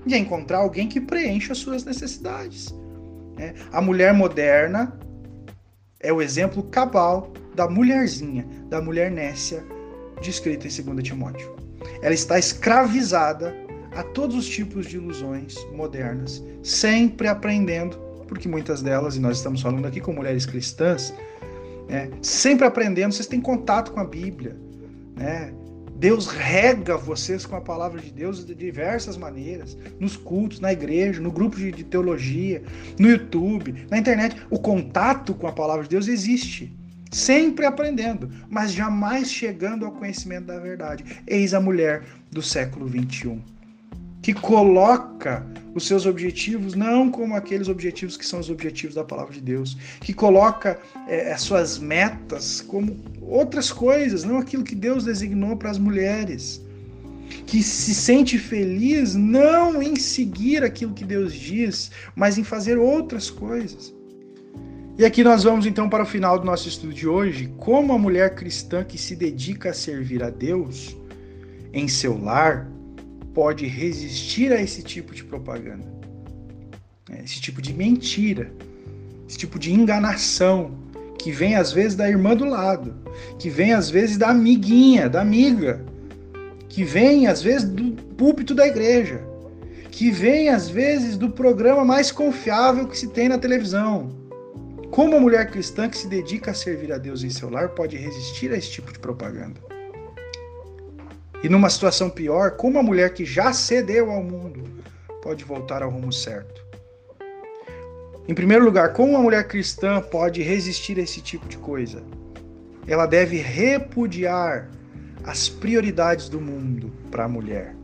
[0.06, 2.74] e a encontrar alguém que preencha as suas necessidades.
[3.36, 3.54] Né?
[3.72, 4.98] A mulher moderna
[6.00, 9.64] é o exemplo cabal da mulherzinha, da mulher nécia,
[10.20, 11.56] descrita em 2 Timóteo.
[12.02, 13.54] Ela está escravizada
[13.98, 17.96] a todos os tipos de ilusões modernas, sempre aprendendo,
[18.28, 21.12] porque muitas delas, e nós estamos falando aqui com mulheres cristãs,
[21.88, 24.56] né, sempre aprendendo, vocês têm contato com a Bíblia,
[25.16, 25.52] né?
[25.96, 31.20] Deus rega vocês com a palavra de Deus de diversas maneiras, nos cultos, na igreja,
[31.20, 32.62] no grupo de, teologia,
[33.00, 34.36] no YouTube, na internet.
[34.48, 36.72] O contato com a palavra de Deus existe
[37.10, 41.04] sempre aprendendo, mas jamais chegando ao conhecimento da verdade.
[41.26, 43.57] Eis a mulher do século 21
[44.28, 45.42] que coloca
[45.74, 49.74] os seus objetivos não como aqueles objetivos que são os objetivos da palavra de Deus,
[50.02, 55.70] que coloca é, as suas metas como outras coisas, não aquilo que Deus designou para
[55.70, 56.62] as mulheres,
[57.46, 63.30] que se sente feliz não em seguir aquilo que Deus diz, mas em fazer outras
[63.30, 63.94] coisas.
[64.98, 67.98] E aqui nós vamos então para o final do nosso estudo de hoje, como a
[67.98, 70.94] mulher cristã que se dedica a servir a Deus
[71.72, 72.70] em seu lar,
[73.34, 75.86] pode resistir a esse tipo de propaganda,
[77.08, 77.20] né?
[77.24, 78.52] esse tipo de mentira,
[79.28, 80.72] esse tipo de enganação
[81.18, 82.94] que vem às vezes da irmã do lado,
[83.38, 85.84] que vem às vezes da amiguinha, da amiga,
[86.68, 89.20] que vem às vezes do púlpito da igreja,
[89.90, 94.10] que vem às vezes do programa mais confiável que se tem na televisão.
[94.90, 97.96] Como a mulher cristã que se dedica a servir a Deus em seu lar pode
[97.96, 99.60] resistir a esse tipo de propaganda?
[101.42, 104.64] E numa situação pior, como a mulher que já cedeu ao mundo
[105.22, 106.66] pode voltar ao rumo certo?
[108.26, 112.02] Em primeiro lugar, como uma mulher cristã pode resistir a esse tipo de coisa?
[112.86, 114.68] Ela deve repudiar
[115.24, 117.74] as prioridades do mundo para a mulher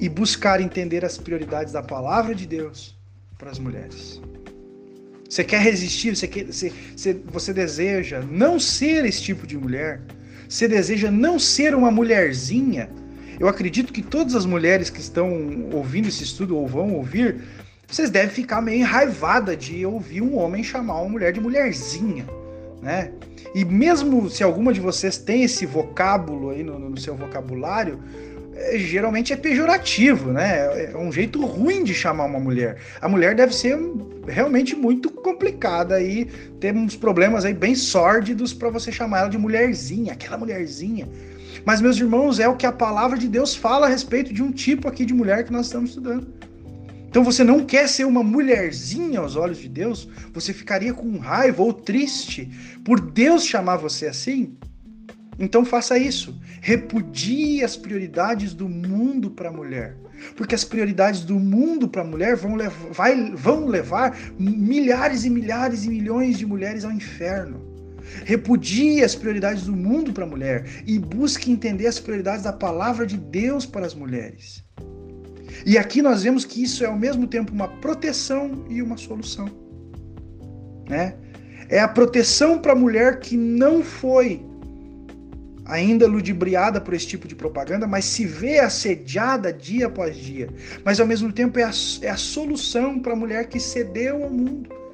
[0.00, 2.96] e buscar entender as prioridades da palavra de Deus
[3.38, 4.20] para as mulheres.
[5.28, 6.72] Você quer resistir, você, quer, você,
[7.26, 10.00] você deseja não ser esse tipo de mulher,
[10.48, 12.90] você deseja não ser uma mulherzinha,
[13.38, 17.40] eu acredito que todas as mulheres que estão ouvindo esse estudo ou vão ouvir,
[17.86, 22.26] vocês devem ficar meio enraivada de ouvir um homem chamar uma mulher de mulherzinha,
[22.82, 23.12] né?
[23.54, 28.00] E mesmo se alguma de vocês tem esse vocábulo aí no, no seu vocabulário,
[28.56, 30.90] é, geralmente é pejorativo, né?
[30.92, 32.76] É um jeito ruim de chamar uma mulher.
[33.00, 33.78] A mulher deve ser
[34.26, 36.26] realmente muito complicada e
[36.60, 41.08] ter uns problemas aí bem sórdidos para você chamar ela de mulherzinha, aquela mulherzinha.
[41.64, 44.52] Mas, meus irmãos, é o que a palavra de Deus fala a respeito de um
[44.52, 46.26] tipo aqui de mulher que nós estamos estudando.
[47.14, 50.08] Então você não quer ser uma mulherzinha aos olhos de Deus?
[50.32, 52.50] Você ficaria com raiva ou triste
[52.84, 54.56] por Deus chamar você assim?
[55.38, 56.38] Então faça isso.
[56.60, 59.96] Repudie as prioridades do mundo para a mulher.
[60.36, 65.30] Porque as prioridades do mundo para a mulher vão, levar, vai, vão levar milhares e
[65.30, 67.74] milhares e milhões de mulheres ao inferno.
[68.24, 73.06] Repudie as prioridades do mundo para a mulher e busque entender as prioridades da palavra
[73.06, 74.64] de Deus para as mulheres.
[75.66, 79.48] E aqui nós vemos que isso é ao mesmo tempo uma proteção e uma solução.
[80.88, 81.14] Né?
[81.68, 84.44] É a proteção para a mulher que não foi
[85.64, 90.48] ainda ludibriada por esse tipo de propaganda, mas se vê assediada dia após dia.
[90.84, 91.70] Mas ao mesmo tempo é a,
[92.02, 94.84] é a solução para a mulher que cedeu ao mundo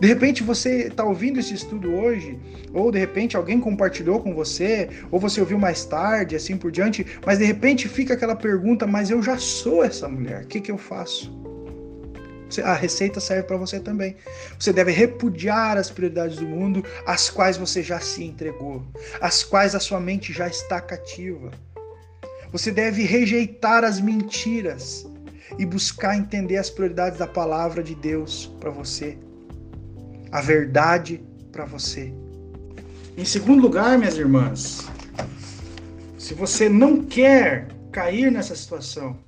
[0.00, 2.38] de repente você está ouvindo esse estudo hoje,
[2.72, 7.06] ou de repente alguém compartilhou com você, ou você ouviu mais tarde, assim por diante,
[7.24, 10.72] mas de repente fica aquela pergunta: mas eu já sou essa mulher, o que, que
[10.72, 11.39] eu faço?
[12.64, 14.16] A receita serve para você também.
[14.58, 18.84] Você deve repudiar as prioridades do mundo, às quais você já se entregou,
[19.20, 21.50] às quais a sua mente já está cativa.
[22.50, 25.06] Você deve rejeitar as mentiras
[25.58, 29.16] e buscar entender as prioridades da palavra de Deus para você
[30.30, 31.20] a verdade
[31.50, 32.12] para você.
[33.16, 34.86] Em segundo lugar, minhas irmãs,
[36.16, 39.18] se você não quer cair nessa situação,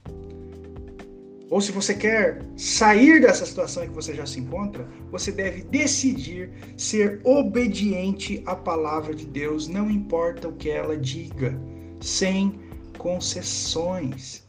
[1.52, 5.60] ou se você quer sair dessa situação em que você já se encontra, você deve
[5.64, 11.54] decidir ser obediente à palavra de Deus, não importa o que ela diga,
[12.00, 12.58] sem
[12.96, 14.46] concessões.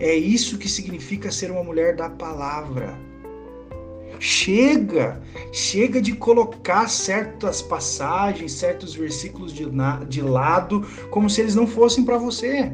[0.00, 2.92] É isso que significa ser uma mulher da palavra.
[4.18, 5.22] Chega,
[5.52, 9.64] chega de colocar certas passagens, certos versículos de,
[10.08, 12.72] de lado, como se eles não fossem para você.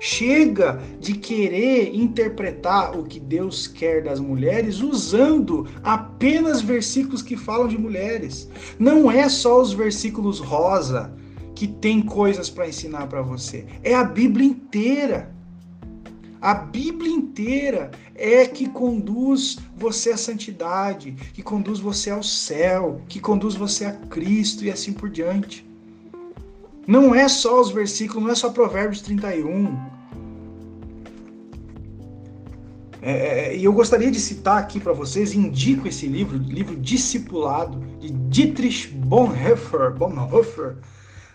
[0.00, 7.66] Chega de querer interpretar o que Deus quer das mulheres usando apenas versículos que falam
[7.66, 8.48] de mulheres.
[8.78, 11.12] Não é só os versículos rosa
[11.54, 15.34] que tem coisas para ensinar para você, é a Bíblia inteira.
[16.40, 23.18] A Bíblia inteira é que conduz você à santidade, que conduz você ao céu, que
[23.18, 25.67] conduz você a Cristo e assim por diante.
[26.88, 29.78] Não é só os versículos, não é só Provérbios 31.
[33.02, 37.78] É, é, e eu gostaria de citar aqui para vocês, indico esse livro, livro Discipulado,
[38.00, 39.92] de Dietrich Bonhoeffer.
[39.98, 40.78] Bonhoeffer.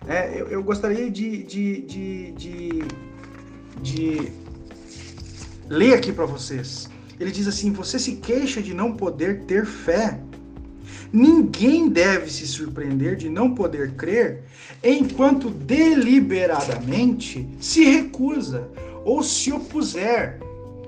[0.08, 2.84] É, eu, eu, gostaria de, de, de, de,
[3.80, 4.32] de
[5.70, 6.90] ler aqui para vocês.
[7.20, 10.20] Ele diz assim: Você se queixa de não poder ter fé.
[11.12, 14.44] Ninguém deve se surpreender de não poder crer
[14.84, 18.70] enquanto deliberadamente se recusa
[19.06, 20.40] ou se opuser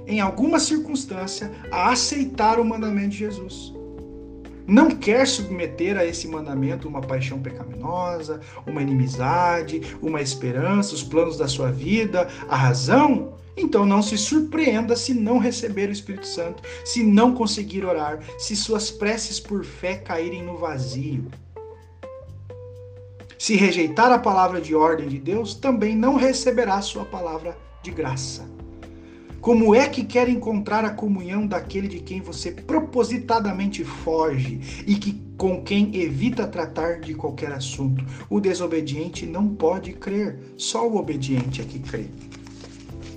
[0.08, 3.74] em alguma circunstância a aceitar o mandamento de Jesus.
[4.68, 11.38] Não quer submeter a esse mandamento uma paixão pecaminosa, uma inimizade, uma esperança, os planos
[11.38, 16.64] da sua vida, a razão então não se surpreenda se não receber o Espírito Santo,
[16.84, 21.26] se não conseguir orar, se suas preces por fé caírem no vazio.
[23.38, 28.50] Se rejeitar a palavra de ordem de Deus, também não receberá sua palavra de graça.
[29.46, 35.22] Como é que quer encontrar a comunhão daquele de quem você propositadamente foge e que
[35.38, 38.04] com quem evita tratar de qualquer assunto?
[38.28, 42.08] O desobediente não pode crer, só o obediente é que crê.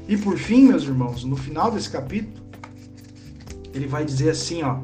[0.09, 2.42] E por fim, meus irmãos, no final desse capítulo,
[3.74, 4.78] ele vai dizer assim, ó,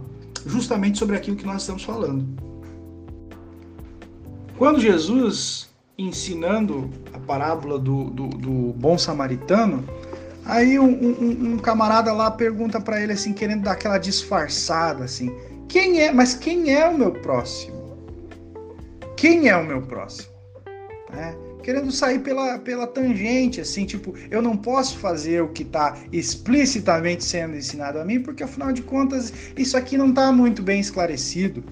[0.45, 2.27] justamente sobre aquilo que nós estamos falando.
[4.59, 9.83] Quando Jesus, ensinando a parábola do, do, do bom samaritano,
[10.45, 15.35] aí um, um, um camarada lá pergunta para ele assim, querendo dar aquela disfarçada assim,
[15.69, 17.83] quem é, mas quem é o meu próximo?
[19.17, 20.29] Quem é o meu próximo?
[21.15, 25.97] É querendo sair pela, pela tangente, assim, tipo, eu não posso fazer o que está
[26.13, 30.79] explicitamente sendo ensinado a mim, porque afinal de contas isso aqui não está muito bem
[30.79, 31.65] esclarecido.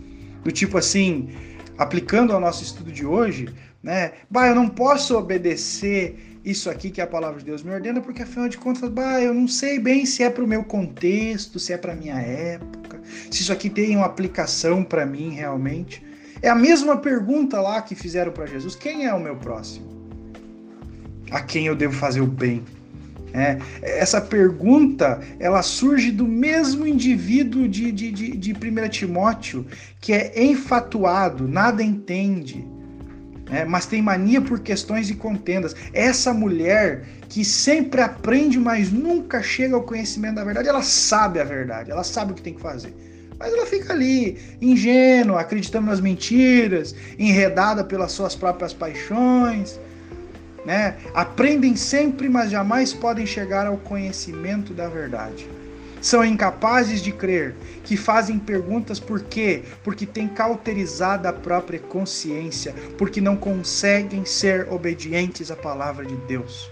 [0.42, 1.28] Do tipo assim,
[1.76, 3.48] aplicando ao nosso estudo de hoje,
[3.82, 4.12] né?
[4.30, 8.22] Bah, eu não posso obedecer isso aqui que a palavra de Deus me ordena, porque
[8.22, 11.72] afinal de contas, bah, eu não sei bem se é para o meu contexto, se
[11.72, 16.02] é para minha época, se isso aqui tem uma aplicação para mim realmente.
[16.42, 19.92] É a mesma pergunta lá que fizeram para Jesus: quem é o meu próximo?
[21.32, 22.62] a quem eu devo fazer o bem?
[23.34, 29.66] É, essa pergunta ela surge do mesmo indivíduo de, de, de, de 1 Timóteo,
[30.02, 32.62] que é enfatuado, nada entende,
[33.50, 35.74] é, mas tem mania por questões e contendas.
[35.94, 41.44] Essa mulher que sempre aprende, mas nunca chega ao conhecimento da verdade, ela sabe a
[41.44, 42.94] verdade, ela sabe o que tem que fazer.
[43.42, 49.78] Mas ela fica ali, ingênua, acreditando nas mentiras, enredada pelas suas próprias paixões
[50.64, 50.96] né?
[51.14, 55.48] Aprendem sempre, mas jamais podem chegar ao conhecimento da verdade.
[56.00, 59.62] São incapazes de crer, que fazem perguntas por quê?
[59.84, 66.71] Porque têm cauterizado a própria consciência, porque não conseguem ser obedientes à palavra de Deus.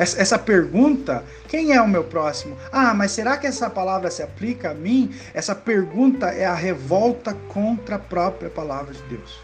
[0.00, 2.56] Essa pergunta, quem é o meu próximo?
[2.72, 5.10] Ah, mas será que essa palavra se aplica a mim?
[5.34, 9.38] Essa pergunta é a revolta contra a própria palavra de Deus.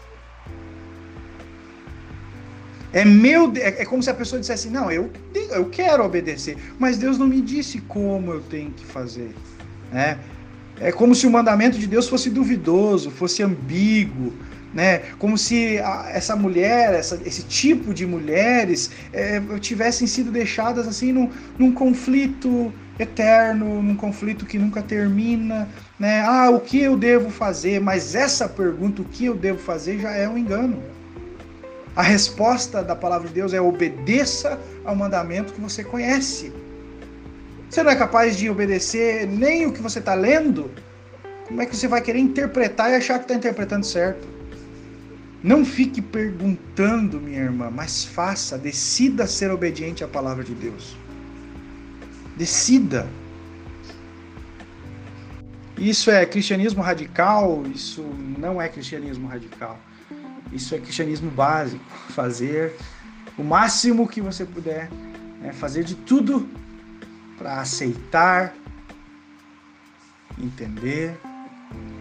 [2.91, 5.11] É meu, é, é como se a pessoa dissesse: "Não, eu
[5.51, 9.35] eu quero obedecer, mas Deus não me disse como eu tenho que fazer",
[9.91, 10.17] né?
[10.79, 14.33] É como se o mandamento de Deus fosse duvidoso, fosse ambíguo,
[14.77, 14.99] né?
[15.17, 21.11] Como se a, essa mulher, essa, esse tipo de mulheres é, tivessem sido deixadas assim
[21.11, 25.67] num, num conflito eterno, num conflito que nunca termina,
[25.99, 26.21] né?
[26.21, 27.81] Ah, o que eu devo fazer?
[27.81, 30.79] Mas essa pergunta, o que eu devo fazer, já é um engano.
[31.95, 36.53] A resposta da palavra de Deus é obedeça ao mandamento que você conhece.
[37.67, 40.69] Você não é capaz de obedecer nem o que você está lendo?
[41.47, 44.36] Como é que você vai querer interpretar e achar que está interpretando certo?
[45.47, 50.97] Não fique perguntando, minha irmã, mas faça, decida ser obediente à palavra de Deus.
[52.35, 53.07] Decida.
[55.77, 57.63] Isso é cristianismo radical?
[57.73, 58.03] Isso
[58.37, 59.79] não é cristianismo radical.
[60.51, 61.85] Isso é cristianismo básico.
[62.11, 62.75] Fazer
[63.37, 64.89] o máximo que você puder,
[65.39, 65.53] né?
[65.53, 66.45] fazer de tudo
[67.37, 68.53] para aceitar,
[70.37, 71.17] entender,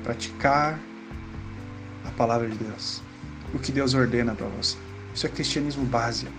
[0.03, 0.81] praticar
[2.05, 3.06] a palavra de Deus,
[3.55, 4.77] o que Deus ordena para você.
[5.15, 6.33] Isso é cristianismo básico.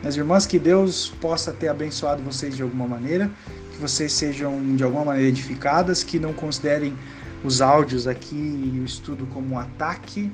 [0.00, 3.30] Minhas irmãs, que Deus possa ter abençoado vocês de alguma maneira,
[3.72, 6.96] que vocês sejam de alguma maneira edificadas, que não considerem
[7.44, 10.30] os áudios aqui e o estudo como um ataque,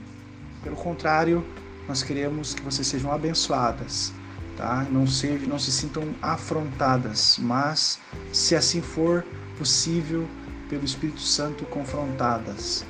[0.62, 1.44] pelo contrário,
[1.88, 4.12] nós queremos que vocês sejam abençoadas,
[4.56, 4.86] tá?
[4.90, 7.98] Não sejam, não se sintam afrontadas, mas
[8.32, 9.24] se assim for
[9.58, 10.26] possível,
[10.68, 12.84] pelo Espírito Santo confrontadas,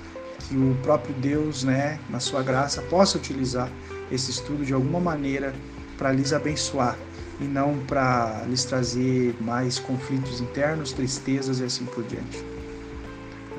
[0.48, 3.70] que o próprio Deus, né, na sua graça, possa utilizar
[4.10, 5.54] esse estudo de alguma maneira
[5.96, 6.96] para lhes abençoar
[7.40, 12.44] e não para lhes trazer mais conflitos internos, tristezas e assim por diante.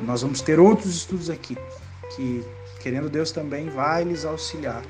[0.04, 1.58] Nós vamos ter outros estudos aqui
[2.16, 2.44] que
[2.80, 4.84] querendo Deus também vai lhes auxiliar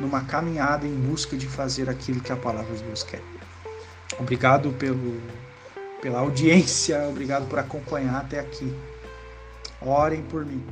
[0.00, 3.20] numa caminhada em busca de fazer aquilo que a palavra de Deus quer.
[4.18, 5.20] Obrigado pelo,
[6.00, 8.72] pela audiência, obrigado por acompanhar até aqui.
[9.80, 10.64] Orem por mim